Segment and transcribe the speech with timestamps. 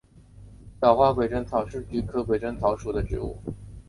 [0.81, 3.37] 小花鬼针草是菊科鬼针草属的植物。